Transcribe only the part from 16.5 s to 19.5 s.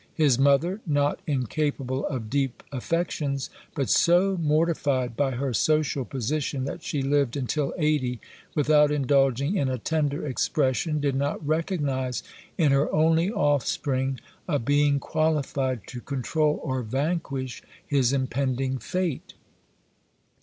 or vanquish his impending fate.